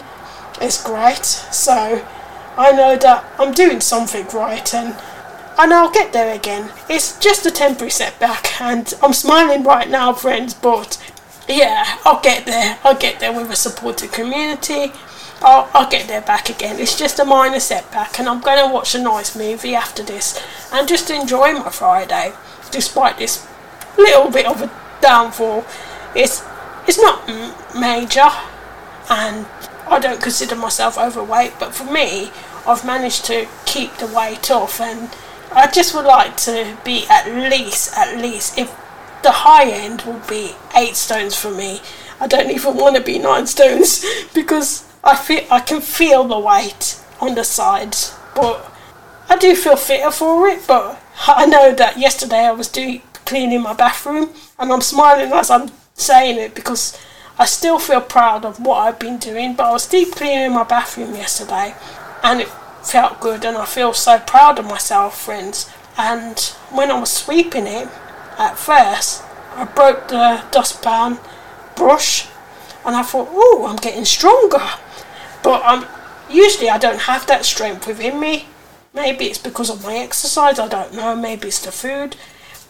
It's 0.60 0.82
great. 0.82 1.24
So 1.24 2.04
I 2.56 2.72
know 2.72 2.96
that 2.96 3.24
I'm 3.38 3.52
doing 3.52 3.80
something 3.80 4.26
right 4.34 4.74
and 4.74 4.96
and 5.60 5.74
I'll 5.74 5.90
get 5.90 6.12
there 6.12 6.32
again. 6.34 6.70
It's 6.88 7.18
just 7.18 7.44
a 7.44 7.50
temporary 7.50 7.90
setback 7.90 8.60
and 8.60 8.94
I'm 9.02 9.12
smiling 9.12 9.64
right 9.64 9.90
now, 9.90 10.12
friends, 10.12 10.54
but 10.54 10.98
yeah, 11.48 11.98
I'll 12.04 12.20
get 12.20 12.46
there. 12.46 12.78
I'll 12.84 12.98
get 12.98 13.20
there 13.20 13.32
with 13.32 13.50
a 13.50 13.56
supportive 13.56 14.12
community 14.12 14.92
I'll, 15.40 15.70
I'll 15.72 15.88
get 15.88 16.08
there 16.08 16.20
back 16.20 16.50
again. 16.50 16.80
It's 16.80 16.98
just 16.98 17.18
a 17.18 17.24
minor 17.24 17.60
setback, 17.60 18.18
and 18.18 18.28
I'm 18.28 18.40
going 18.40 18.66
to 18.66 18.72
watch 18.72 18.94
a 18.94 19.02
nice 19.02 19.36
movie 19.36 19.74
after 19.74 20.02
this 20.02 20.42
and 20.72 20.88
just 20.88 21.10
enjoy 21.10 21.52
my 21.52 21.70
Friday, 21.70 22.32
despite 22.70 23.18
this 23.18 23.46
little 23.96 24.30
bit 24.30 24.46
of 24.46 24.62
a 24.62 24.70
downfall. 25.00 25.64
It's 26.14 26.42
it's 26.86 26.98
not 26.98 27.28
m- 27.28 27.54
major, 27.78 28.28
and 29.10 29.46
I 29.86 29.98
don't 30.00 30.20
consider 30.20 30.56
myself 30.56 30.98
overweight, 30.98 31.54
but 31.60 31.74
for 31.74 31.84
me, 31.84 32.32
I've 32.66 32.84
managed 32.84 33.24
to 33.26 33.46
keep 33.64 33.96
the 33.98 34.06
weight 34.06 34.50
off, 34.50 34.80
and 34.80 35.10
I 35.52 35.70
just 35.70 35.94
would 35.94 36.04
like 36.04 36.36
to 36.38 36.76
be 36.84 37.04
at 37.08 37.28
least, 37.28 37.96
at 37.96 38.18
least, 38.18 38.58
if 38.58 38.74
the 39.28 39.44
high 39.44 39.68
end 39.68 40.00
will 40.06 40.22
be 40.26 40.52
eight 40.74 40.96
stones 40.96 41.36
for 41.36 41.50
me. 41.50 41.82
I 42.18 42.26
don't 42.26 42.50
even 42.50 42.76
want 42.76 42.96
to 42.96 43.02
be 43.02 43.18
nine 43.18 43.46
stones 43.46 44.02
because 44.34 44.90
I 45.04 45.16
feel 45.16 45.44
I 45.50 45.60
can 45.60 45.82
feel 45.82 46.24
the 46.24 46.38
weight 46.38 46.98
on 47.20 47.34
the 47.34 47.44
sides, 47.44 48.16
but 48.34 48.72
I 49.28 49.36
do 49.36 49.54
feel 49.54 49.76
fitter 49.76 50.10
for 50.10 50.48
it, 50.48 50.66
but 50.66 50.98
I 51.26 51.44
know 51.44 51.74
that 51.74 51.98
yesterday 51.98 52.46
I 52.46 52.52
was 52.52 52.68
doing 52.68 53.02
cleaning 53.26 53.60
my 53.60 53.74
bathroom 53.74 54.30
and 54.58 54.72
I'm 54.72 54.80
smiling 54.80 55.30
as 55.30 55.50
I'm 55.50 55.70
saying 55.92 56.38
it 56.38 56.54
because 56.54 56.98
I 57.38 57.44
still 57.44 57.78
feel 57.78 58.00
proud 58.00 58.46
of 58.46 58.58
what 58.58 58.78
I've 58.78 58.98
been 58.98 59.18
doing, 59.18 59.56
but 59.56 59.66
I 59.66 59.72
was 59.72 59.86
deep 59.86 60.12
cleaning 60.12 60.54
my 60.54 60.64
bathroom 60.64 61.14
yesterday 61.14 61.74
and 62.24 62.40
it 62.40 62.48
felt 62.82 63.20
good 63.20 63.44
and 63.44 63.58
I 63.58 63.66
feel 63.66 63.92
so 63.92 64.20
proud 64.20 64.58
of 64.58 64.64
myself, 64.64 65.20
friends. 65.20 65.70
And 65.98 66.40
when 66.70 66.90
I 66.90 66.98
was 66.98 67.10
sweeping 67.10 67.66
it, 67.66 67.88
at 68.38 68.58
first, 68.58 69.24
I 69.54 69.64
broke 69.64 70.08
the 70.08 70.44
dustpan 70.50 71.18
brush 71.76 72.28
and 72.84 72.94
I 72.96 73.02
thought, 73.02 73.28
oh, 73.30 73.66
I'm 73.68 73.76
getting 73.76 74.04
stronger. 74.04 74.62
But 75.42 75.62
I'm 75.64 75.86
usually 76.30 76.70
I 76.70 76.78
don't 76.78 77.00
have 77.00 77.26
that 77.26 77.44
strength 77.44 77.86
within 77.86 78.20
me. 78.20 78.46
Maybe 78.94 79.26
it's 79.26 79.38
because 79.38 79.70
of 79.70 79.84
my 79.84 79.96
exercise, 79.96 80.58
I 80.58 80.68
don't 80.68 80.94
know, 80.94 81.14
maybe 81.14 81.48
it's 81.48 81.64
the 81.64 81.72
food. 81.72 82.16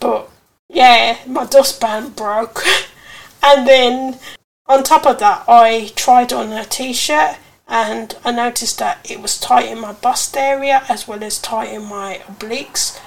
But 0.00 0.30
yeah, 0.68 1.18
my 1.26 1.46
dustpan 1.46 2.10
broke. 2.10 2.62
and 3.42 3.66
then 3.66 4.18
on 4.66 4.82
top 4.82 5.06
of 5.06 5.18
that, 5.18 5.44
I 5.48 5.92
tried 5.96 6.32
on 6.32 6.52
a 6.52 6.64
t 6.64 6.92
shirt 6.92 7.36
and 7.66 8.16
I 8.24 8.32
noticed 8.32 8.78
that 8.78 9.08
it 9.10 9.20
was 9.20 9.38
tight 9.38 9.66
in 9.66 9.78
my 9.78 9.92
bust 9.92 10.36
area 10.36 10.82
as 10.88 11.06
well 11.06 11.22
as 11.22 11.38
tight 11.38 11.72
in 11.72 11.84
my 11.84 12.20
obliques. 12.26 12.98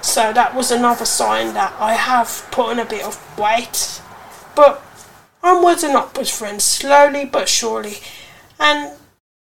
So 0.00 0.32
that 0.32 0.54
was 0.54 0.70
another 0.70 1.04
sign 1.04 1.54
that 1.54 1.74
I 1.78 1.94
have 1.94 2.46
put 2.50 2.70
on 2.70 2.78
a 2.78 2.84
bit 2.84 3.04
of 3.04 3.38
weight. 3.38 4.00
But 4.54 4.82
onwards 5.42 5.82
and 5.82 5.96
upwards, 5.96 6.30
friends, 6.36 6.64
slowly 6.64 7.24
but 7.24 7.48
surely. 7.48 7.98
And 8.58 8.96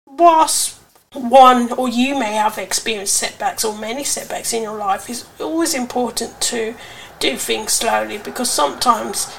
whilst 0.07 0.79
one 1.13 1.73
or 1.73 1.89
you 1.89 2.19
may 2.19 2.35
have 2.35 2.59
experienced 2.59 3.15
setbacks 3.15 3.65
or 3.65 3.77
many 3.77 4.05
setbacks 4.05 4.53
in 4.53 4.63
your 4.63 4.77
life, 4.77 5.09
it's 5.09 5.27
always 5.41 5.75
important 5.75 6.41
to 6.43 6.75
do 7.19 7.37
things 7.37 7.73
slowly 7.73 8.19
because 8.19 8.51
sometimes 8.51 9.35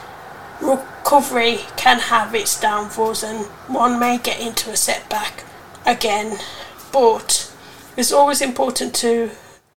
recovery 0.62 1.60
can 1.78 2.00
have 2.00 2.36
its 2.36 2.60
downfalls 2.60 3.24
and 3.24 3.46
one 3.68 4.00
may 4.00 4.18
get 4.18 4.40
into 4.40 4.70
a 4.72 4.76
setback 4.76 5.44
again. 5.86 6.38
But 6.92 7.54
it's 7.96 8.12
always 8.12 8.42
important 8.42 8.96
to 8.96 9.32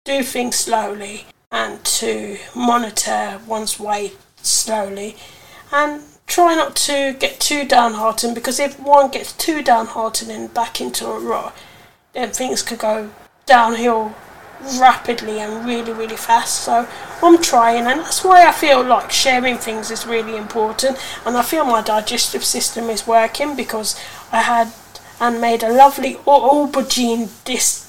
do 0.04 0.22
things 0.22 0.56
slowly 0.56 1.26
and 1.52 1.84
to 1.84 2.38
monitor 2.56 3.38
one's 3.46 3.78
weight 3.78 4.16
slowly 4.36 5.14
and 5.72 6.02
try 6.26 6.54
not 6.54 6.74
to 6.74 7.14
get 7.18 7.38
too 7.38 7.66
downhearted 7.66 8.34
because 8.34 8.58
if 8.58 8.80
one 8.80 9.10
gets 9.10 9.34
too 9.34 9.62
downhearted 9.62 10.30
and 10.30 10.54
back 10.54 10.80
into 10.80 11.06
a 11.06 11.18
rut, 11.18 11.54
then 12.14 12.30
things 12.30 12.62
could 12.62 12.78
go 12.78 13.10
downhill 13.44 14.14
rapidly 14.78 15.38
and 15.38 15.66
really, 15.66 15.92
really 15.92 16.16
fast. 16.16 16.60
So 16.62 16.88
I'm 17.22 17.42
trying, 17.42 17.86
and 17.86 18.00
that's 18.00 18.24
why 18.24 18.46
I 18.46 18.52
feel 18.52 18.82
like 18.82 19.10
sharing 19.10 19.58
things 19.58 19.90
is 19.90 20.06
really 20.06 20.36
important. 20.36 20.98
And 21.26 21.36
I 21.36 21.42
feel 21.42 21.64
my 21.64 21.82
digestive 21.82 22.44
system 22.44 22.88
is 22.88 23.06
working 23.06 23.54
because 23.56 24.00
I 24.32 24.42
had 24.42 24.72
and 25.20 25.40
made 25.40 25.62
a 25.62 25.72
lovely 25.72 26.14
aubergine 26.26 27.28
dish 27.44 27.82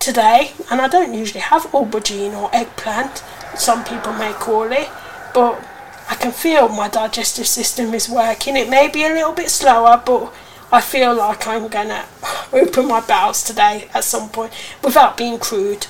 today, 0.00 0.52
and 0.70 0.80
I 0.80 0.88
don't 0.88 1.14
usually 1.14 1.40
have 1.40 1.62
aubergine 1.72 2.34
or 2.34 2.54
eggplant, 2.54 3.22
some 3.56 3.84
people 3.84 4.12
may 4.12 4.32
call 4.32 4.70
it, 4.72 4.88
but 5.34 5.62
I 6.08 6.14
can 6.14 6.32
feel 6.32 6.68
my 6.68 6.88
digestive 6.88 7.46
system 7.46 7.92
is 7.94 8.08
working. 8.08 8.56
It 8.56 8.68
may 8.68 8.88
be 8.88 9.04
a 9.04 9.08
little 9.08 9.32
bit 9.32 9.50
slower, 9.50 10.00
but 10.04 10.32
I 10.70 10.80
feel 10.80 11.14
like 11.14 11.46
I'm 11.46 11.68
gonna 11.68 12.04
open 12.52 12.88
my 12.88 13.00
bowels 13.00 13.42
today 13.42 13.88
at 13.94 14.04
some 14.04 14.28
point 14.28 14.52
without 14.82 15.16
being 15.16 15.38
crude. 15.38 15.86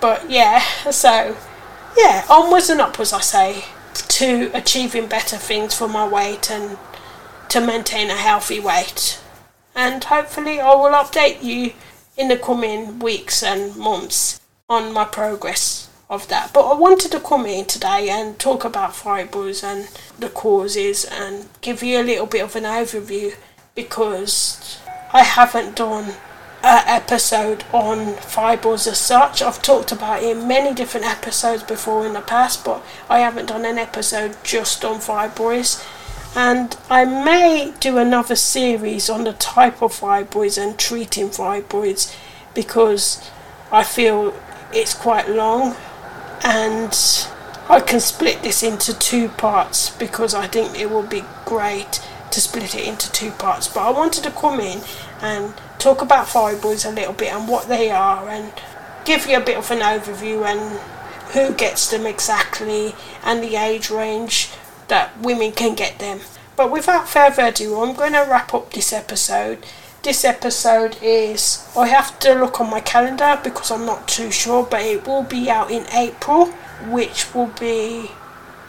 But 0.00 0.30
yeah, 0.30 0.60
so 0.90 1.36
yeah, 1.96 2.24
onwards 2.28 2.70
and 2.70 2.80
upwards, 2.80 3.12
I 3.12 3.20
say, 3.20 3.64
to 3.94 4.50
achieving 4.54 5.06
better 5.06 5.36
things 5.36 5.74
for 5.74 5.88
my 5.88 6.06
weight 6.06 6.50
and 6.50 6.78
to 7.50 7.60
maintain 7.60 8.10
a 8.10 8.14
healthy 8.14 8.60
weight. 8.60 9.20
And 9.74 10.02
hopefully, 10.04 10.60
I 10.60 10.74
will 10.74 10.92
update 10.92 11.42
you 11.42 11.72
in 12.16 12.28
the 12.28 12.36
coming 12.36 12.98
weeks 12.98 13.42
and 13.42 13.76
months 13.76 14.40
on 14.68 14.92
my 14.92 15.04
progress 15.04 15.88
of 16.08 16.28
that. 16.28 16.52
But 16.52 16.68
I 16.68 16.74
wanted 16.74 17.10
to 17.12 17.20
come 17.20 17.46
in 17.46 17.64
today 17.64 18.08
and 18.10 18.38
talk 18.38 18.64
about 18.64 18.94
fibres 18.94 19.64
and 19.64 19.88
the 20.18 20.28
causes 20.28 21.04
and 21.04 21.48
give 21.60 21.82
you 21.82 22.00
a 22.00 22.02
little 22.02 22.26
bit 22.26 22.42
of 22.42 22.56
an 22.56 22.64
overview 22.64 23.34
because 23.74 24.80
I 25.12 25.22
haven't 25.22 25.76
done 25.76 26.14
an 26.62 26.84
episode 26.86 27.64
on 27.72 28.14
fibres 28.14 28.86
as 28.86 28.98
such. 28.98 29.42
I've 29.42 29.60
talked 29.60 29.92
about 29.92 30.22
it 30.22 30.36
in 30.36 30.48
many 30.48 30.74
different 30.74 31.06
episodes 31.06 31.62
before 31.62 32.06
in 32.06 32.14
the 32.14 32.20
past, 32.20 32.64
but 32.64 32.82
I 33.10 33.18
haven't 33.18 33.46
done 33.46 33.64
an 33.64 33.78
episode 33.78 34.36
just 34.42 34.84
on 34.84 34.96
fibroids. 35.00 35.84
And 36.36 36.76
I 36.90 37.04
may 37.04 37.72
do 37.78 37.96
another 37.98 38.34
series 38.34 39.08
on 39.08 39.24
the 39.24 39.34
type 39.34 39.80
of 39.82 39.92
fibroids 39.92 40.60
and 40.60 40.76
treating 40.76 41.28
fibroids 41.28 42.14
because 42.54 43.30
I 43.70 43.84
feel 43.84 44.34
it's 44.72 44.94
quite 44.94 45.28
long 45.28 45.76
and 46.42 46.92
I 47.68 47.80
can 47.80 48.00
split 48.00 48.42
this 48.42 48.62
into 48.62 48.98
two 48.98 49.28
parts 49.28 49.90
because 49.90 50.34
I 50.34 50.48
think 50.48 50.78
it 50.78 50.90
will 50.90 51.06
be 51.06 51.24
great 51.44 52.04
to 52.32 52.40
split 52.40 52.74
it 52.74 52.86
into 52.86 53.10
two 53.12 53.30
parts. 53.30 53.68
But 53.68 53.82
I 53.82 53.90
wanted 53.90 54.24
to 54.24 54.30
come 54.32 54.58
in 54.58 54.80
and 55.22 55.54
talk 55.78 56.02
about 56.02 56.26
fibroids 56.26 56.84
a 56.84 56.92
little 56.92 57.14
bit 57.14 57.32
and 57.32 57.48
what 57.48 57.68
they 57.68 57.90
are 57.90 58.28
and 58.28 58.52
give 59.04 59.26
you 59.26 59.36
a 59.36 59.44
bit 59.44 59.56
of 59.56 59.70
an 59.70 59.80
overview 59.80 60.44
and 60.44 60.80
who 61.32 61.54
gets 61.54 61.90
them 61.90 62.06
exactly 62.06 62.94
and 63.22 63.42
the 63.42 63.56
age 63.56 63.88
range 63.88 64.50
that 64.88 65.20
women 65.20 65.52
can 65.52 65.74
get 65.74 65.98
them. 65.98 66.20
But 66.56 66.70
without 66.70 67.08
further 67.08 67.46
ado, 67.46 67.80
I'm 67.80 67.94
going 67.94 68.12
to 68.12 68.26
wrap 68.28 68.54
up 68.54 68.72
this 68.72 68.92
episode. 68.92 69.64
This 70.02 70.24
episode 70.24 70.98
is, 71.02 71.66
I 71.76 71.88
have 71.88 72.18
to 72.20 72.34
look 72.34 72.60
on 72.60 72.70
my 72.70 72.80
calendar 72.80 73.40
because 73.42 73.70
I'm 73.70 73.86
not 73.86 74.06
too 74.06 74.30
sure, 74.30 74.64
but 74.64 74.82
it 74.82 75.06
will 75.06 75.22
be 75.22 75.48
out 75.48 75.70
in 75.70 75.86
April, 75.92 76.46
which 76.88 77.34
will 77.34 77.50
be, 77.58 78.10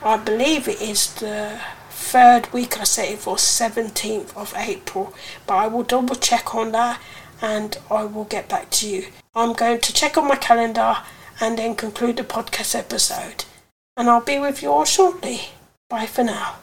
I 0.04 0.18
believe 0.18 0.68
it 0.68 0.82
is 0.82 1.14
the 1.16 1.60
third 1.90 2.52
week, 2.54 2.80
I 2.80 2.86
set 2.86 3.10
it 3.10 3.20
for 3.20 3.36
17th 3.36 4.36
of 4.38 4.54
April, 4.56 5.14
but 5.46 5.56
I 5.56 5.68
will 5.68 5.84
double 5.84 6.16
check 6.16 6.56
on 6.56 6.72
that 6.72 7.02
and 7.42 7.78
I 7.92 8.06
will 8.06 8.24
get 8.24 8.48
back 8.48 8.70
to 8.72 8.88
you. 8.88 9.08
I'm 9.36 9.54
going 9.54 9.82
to 9.82 9.94
check 9.94 10.18
on 10.18 10.28
my 10.28 10.38
calendar 10.38 10.98
and 11.42 11.58
then 11.58 11.76
conclude 11.76 12.18
the 12.18 12.24
podcast 12.24 12.74
episode. 12.74 13.44
And 13.98 14.10
I'll 14.10 14.22
be 14.22 14.40
with 14.40 14.62
you 14.64 14.72
all 14.72 14.86
shortly. 14.86 15.50
Bye 15.88 16.08
for 16.08 16.24
now. 16.24 16.56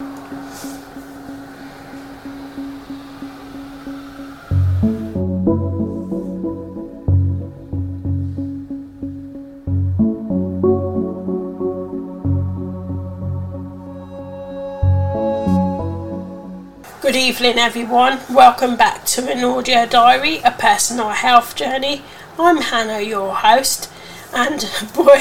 Good 17.00 17.14
evening, 17.14 17.58
everyone. 17.58 18.18
Welcome 18.28 18.76
back 18.76 19.04
to 19.04 19.30
an 19.30 19.44
audio 19.44 19.86
diary, 19.86 20.38
a 20.38 20.50
personal 20.50 21.10
health 21.10 21.54
journey. 21.54 22.02
I'm 22.40 22.56
Hannah, 22.56 23.00
your 23.00 23.36
host, 23.36 23.91
and 24.34 24.60
boy, 24.94 25.20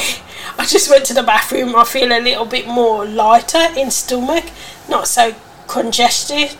I 0.57 0.65
just 0.65 0.89
went 0.89 1.05
to 1.05 1.13
the 1.13 1.23
bathroom. 1.23 1.75
I 1.75 1.83
feel 1.83 2.11
a 2.11 2.21
little 2.21 2.45
bit 2.45 2.67
more 2.67 3.05
lighter 3.05 3.67
in 3.77 3.91
stomach, 3.91 4.45
not 4.89 5.07
so 5.07 5.35
congested. 5.67 6.57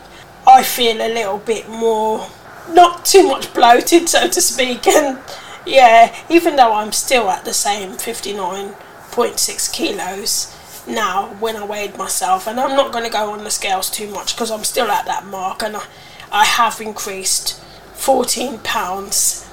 I 0.48 0.64
feel 0.64 0.98
a 0.98 1.14
little 1.14 1.38
bit 1.38 1.70
more, 1.70 2.28
not 2.70 3.06
too 3.06 3.28
much 3.28 3.54
bloated, 3.54 4.10
so 4.10 4.28
to 4.28 4.42
speak, 4.42 4.88
and 4.88 5.20
yeah, 5.66 6.16
even 6.30 6.56
though 6.56 6.74
I'm 6.74 6.92
still 6.92 7.30
at 7.30 7.46
the 7.46 7.54
same 7.54 7.92
59.6 7.92 9.74
kilos 9.74 10.58
now 10.88 11.28
when 11.40 11.56
I 11.56 11.66
weighed 11.66 11.98
myself, 11.98 12.48
and 12.48 12.60
I'm 12.60 12.76
not 12.76 12.92
going 12.92 13.06
to 13.06 13.12
go 13.12 13.32
on 13.32 13.44
the 13.44 13.52
scales 13.52 13.90
too 13.90 14.10
much 14.10 14.36
because 14.36 14.50
I'm 14.50 14.64
still 14.64 14.90
at 14.90 15.06
that 15.06 15.26
mark, 15.26 15.62
and 15.62 15.78
I, 15.78 15.84
I 16.32 16.46
have 16.46 16.82
increased 16.82 17.60
14 17.94 18.60
pounds 18.60 19.48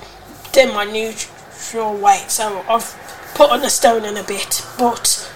Then 0.52 0.74
my 0.74 0.84
neutral 1.74 1.96
weight, 1.96 2.30
so 2.30 2.64
I've 2.68 2.94
put 3.34 3.50
on 3.50 3.64
a 3.64 3.70
stone 3.70 4.04
in 4.04 4.16
a 4.16 4.22
bit, 4.22 4.64
but 4.78 5.30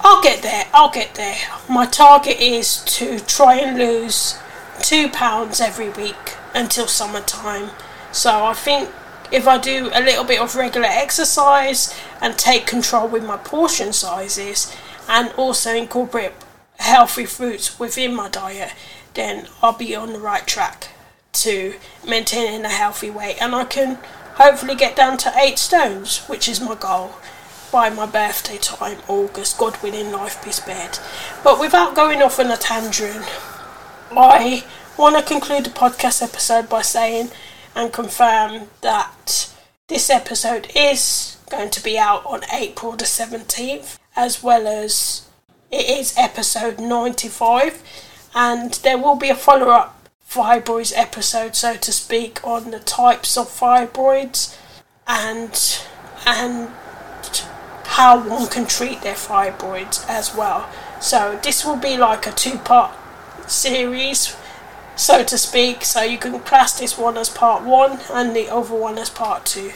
I'll 0.00 0.22
get 0.22 0.42
there. 0.42 0.66
I'll 0.72 0.90
get 0.90 1.14
there. 1.14 1.36
My 1.68 1.86
target 1.86 2.38
is 2.40 2.82
to 2.84 3.18
try 3.20 3.56
and 3.56 3.78
lose 3.78 4.38
two 4.80 5.08
pounds 5.08 5.60
every 5.60 5.88
week 5.90 6.36
until 6.54 6.86
summertime. 6.86 7.70
So 8.12 8.44
I 8.44 8.54
think 8.54 8.90
if 9.32 9.46
I 9.48 9.58
do 9.58 9.90
a 9.92 10.02
little 10.02 10.24
bit 10.24 10.40
of 10.40 10.54
regular 10.54 10.88
exercise 10.88 11.98
and 12.20 12.36
take 12.36 12.66
control 12.66 13.08
with 13.08 13.24
my 13.24 13.36
portion 13.36 13.92
sizes, 13.92 14.74
and 15.08 15.32
also 15.32 15.74
incorporate 15.74 16.32
healthy 16.78 17.24
fruits 17.24 17.78
within 17.78 18.14
my 18.14 18.28
diet, 18.28 18.72
then 19.14 19.48
I'll 19.62 19.76
be 19.76 19.96
on 19.96 20.12
the 20.12 20.18
right 20.18 20.46
track 20.46 20.88
to 21.32 21.74
maintaining 22.06 22.64
a 22.64 22.68
healthy 22.68 23.10
weight 23.10 23.40
and 23.40 23.54
I 23.54 23.64
can 23.64 23.98
hopefully 24.38 24.74
get 24.74 24.96
down 24.96 25.18
to 25.18 25.32
eight 25.36 25.58
stones, 25.58 26.18
which 26.28 26.48
is 26.48 26.60
my 26.60 26.74
goal 26.74 27.12
by 27.70 27.90
my 27.90 28.06
birthday 28.06 28.56
time, 28.56 28.98
August, 29.08 29.58
God 29.58 29.76
willing, 29.82 30.10
life 30.10 30.42
be 30.42 30.50
spared. 30.50 30.98
But 31.44 31.60
without 31.60 31.94
going 31.94 32.22
off 32.22 32.38
on 32.38 32.50
a 32.50 32.56
tangent, 32.56 33.26
I 34.10 34.64
want 34.96 35.16
to 35.16 35.22
conclude 35.22 35.64
the 35.64 35.70
podcast 35.70 36.22
episode 36.22 36.68
by 36.68 36.82
saying 36.82 37.30
and 37.74 37.92
confirm 37.92 38.68
that 38.80 39.52
this 39.88 40.08
episode 40.08 40.70
is 40.74 41.36
going 41.50 41.70
to 41.70 41.82
be 41.82 41.98
out 41.98 42.24
on 42.24 42.40
April 42.52 42.92
the 42.92 43.04
17th, 43.04 43.98
as 44.16 44.42
well 44.42 44.66
as 44.66 45.28
it 45.70 45.88
is 45.88 46.14
episode 46.16 46.78
95, 46.78 47.82
and 48.34 48.74
there 48.82 48.98
will 48.98 49.16
be 49.16 49.28
a 49.28 49.34
follow 49.34 49.68
up 49.70 49.97
fibroids 50.28 50.92
episode, 50.94 51.56
so 51.56 51.76
to 51.76 51.92
speak, 51.92 52.44
on 52.44 52.70
the 52.70 52.80
types 52.80 53.36
of 53.36 53.48
fibroids 53.48 54.56
and 55.06 55.80
and 56.26 56.68
how 57.84 58.28
one 58.28 58.46
can 58.48 58.66
treat 58.66 59.00
their 59.02 59.14
fibroids 59.14 60.04
as 60.08 60.34
well. 60.34 60.68
So 61.00 61.40
this 61.42 61.64
will 61.64 61.76
be 61.76 61.96
like 61.96 62.26
a 62.26 62.32
two-part 62.32 62.92
series, 63.50 64.36
so 64.94 65.24
to 65.24 65.38
speak. 65.38 65.84
So 65.84 66.02
you 66.02 66.18
can 66.18 66.38
class 66.40 66.78
this 66.78 66.98
one 66.98 67.16
as 67.16 67.30
part 67.30 67.64
one 67.64 68.00
and 68.12 68.36
the 68.36 68.48
other 68.48 68.74
one 68.74 68.98
as 68.98 69.10
part 69.10 69.46
two. 69.46 69.72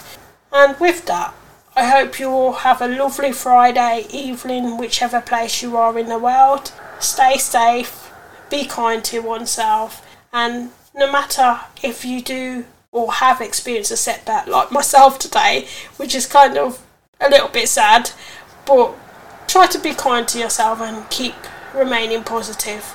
And 0.53 0.79
with 0.79 1.07
that, 1.07 1.35
I 1.75 1.87
hope 1.87 2.21
you 2.21 2.29
all 2.29 2.53
have 2.53 2.83
a 2.83 2.89
lovely 2.89 3.33
Friday 3.33 4.05
evening, 4.13 4.77
whichever 4.77 5.23
place 5.23 5.63
you 5.63 5.77
are 5.79 5.99
in 5.99 6.09
the 6.09 6.19
world. 6.19 6.71
Stay 7.01 7.39
safe, 7.39 8.13
be 8.51 8.67
kind 8.67 9.03
to 9.05 9.21
oneself, 9.21 10.07
and 10.33 10.71
no 10.95 11.11
matter 11.11 11.61
if 11.83 12.05
you 12.05 12.23
do 12.23 12.65
or 12.91 13.13
have 13.13 13.41
experienced 13.41 13.91
a 13.91 13.97
setback 13.97 14.47
like 14.47 14.71
myself 14.71 15.19
today, 15.19 15.67
which 15.97 16.15
is 16.15 16.27
kind 16.27 16.59
of 16.59 16.85
a 17.21 17.29
little 17.29 17.49
bit 17.49 17.69
sad, 17.69 18.11
but 18.67 18.95
try 19.47 19.67
to 19.67 19.79
be 19.79 19.95
kind 19.95 20.29
to 20.29 20.39
yourself 20.39 20.81
and 20.81 21.09
keep 21.11 21.35
remaining 21.75 22.23
positive. 22.23 22.95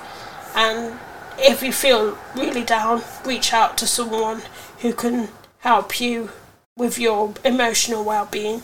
And 0.55 0.99
if 1.37 1.63
you 1.63 1.71
feel 1.71 2.17
really 2.35 2.63
down, 2.63 3.01
reach 3.25 3.53
out 3.53 3.77
to 3.79 3.87
someone 3.87 4.41
who 4.79 4.93
can 4.93 5.29
help 5.59 5.99
you 5.99 6.29
with 6.75 6.99
your 6.99 7.33
emotional 7.43 8.03
well 8.03 8.27
being. 8.29 8.61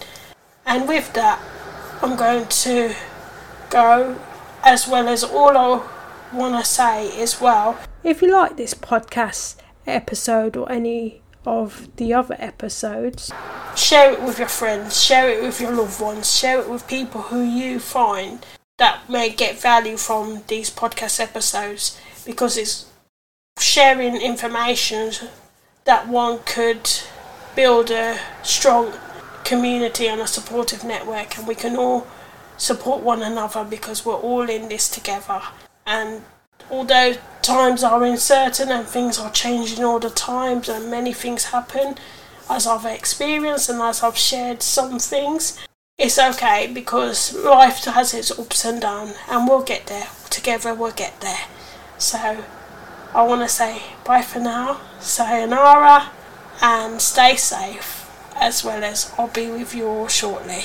And 0.65 0.87
with 0.87 1.13
that, 1.13 1.41
I'm 2.01 2.15
going 2.15 2.47
to 2.47 2.95
go 3.69 4.19
as 4.63 4.87
well 4.87 5.07
as 5.07 5.23
all 5.23 5.57
I 5.57 5.87
want 6.31 6.63
to 6.63 6.69
say 6.69 7.19
as 7.21 7.41
well. 7.41 7.77
If 8.03 8.21
you 8.21 8.29
like 8.29 8.57
this 8.57 8.73
podcast 8.73 9.55
episode 9.87 10.57
or 10.57 10.69
any 10.69 11.21
of 11.45 11.87
the 11.95 12.13
other 12.13 12.35
episodes, 12.37 13.31
share 13.77 14.11
it 14.11 14.21
with 14.21 14.39
your 14.39 14.49
friends, 14.49 15.01
share 15.01 15.29
it 15.29 15.41
with 15.41 15.61
your 15.61 15.71
loved 15.71 16.01
ones, 16.01 16.29
share 16.37 16.59
it 16.59 16.69
with 16.69 16.85
people 16.85 17.21
who 17.21 17.41
you 17.41 17.79
find 17.79 18.45
that 18.77 19.09
may 19.09 19.29
get 19.29 19.57
value 19.57 19.95
from 19.95 20.43
these 20.49 20.69
podcast 20.69 21.21
episodes 21.21 21.97
because 22.25 22.57
it's 22.57 22.91
sharing 23.57 24.17
information 24.17 25.13
that 25.85 26.05
one 26.09 26.39
could 26.45 26.89
build 27.55 27.89
a 27.89 28.19
strong 28.43 28.91
community 29.45 30.07
and 30.07 30.19
a 30.19 30.27
supportive 30.27 30.83
network 30.83 31.37
and 31.37 31.47
we 31.47 31.55
can 31.55 31.77
all 31.77 32.05
support 32.57 33.01
one 33.01 33.21
another 33.21 33.63
because 33.63 34.05
we're 34.05 34.13
all 34.13 34.49
in 34.49 34.67
this 34.67 34.89
together. 34.89 35.41
And 35.85 36.23
although 36.69 37.15
times 37.41 37.83
are 37.83 38.03
uncertain 38.03 38.69
and 38.69 38.87
things 38.87 39.19
are 39.19 39.31
changing 39.31 39.83
all 39.83 39.99
the 39.99 40.09
times 40.09 40.69
and 40.69 40.89
many 40.89 41.13
things 41.13 41.45
happen 41.45 41.95
as 42.49 42.65
I've 42.67 42.85
experienced 42.85 43.69
and 43.69 43.81
as 43.81 44.03
I've 44.03 44.17
shared 44.17 44.61
some 44.63 44.99
things, 44.99 45.59
it's 45.97 46.17
okay 46.17 46.71
because 46.73 47.33
life 47.35 47.83
has 47.85 48.13
its 48.13 48.37
ups 48.37 48.65
and 48.65 48.81
downs 48.81 49.15
and 49.29 49.47
we'll 49.47 49.63
get 49.63 49.87
there. 49.87 50.07
Together 50.29 50.73
we'll 50.73 50.91
get 50.91 51.19
there. 51.21 51.45
So 51.97 52.43
I 53.13 53.23
want 53.23 53.41
to 53.41 53.47
say 53.49 53.83
bye 54.03 54.21
for 54.21 54.39
now, 54.39 54.81
sayonara, 54.99 56.09
and 56.61 57.01
stay 57.01 57.35
safe 57.35 58.09
as 58.35 58.63
well 58.63 58.83
as 58.83 59.13
I'll 59.17 59.27
be 59.27 59.49
with 59.49 59.75
you 59.75 59.87
all 59.87 60.07
shortly. 60.07 60.63